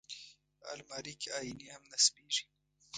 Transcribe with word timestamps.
الماري 0.73 1.13
کې 1.21 1.29
آیینې 1.37 1.67
هم 1.75 1.83
نصبېږي 1.91 2.45